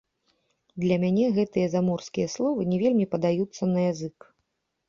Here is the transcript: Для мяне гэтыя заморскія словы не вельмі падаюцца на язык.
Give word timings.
Для 0.83 0.95
мяне 1.03 1.25
гэтыя 1.35 1.67
заморскія 1.75 2.31
словы 2.37 2.61
не 2.73 2.81
вельмі 2.85 3.05
падаюцца 3.15 3.63
на 3.75 3.79
язык. 3.91 4.17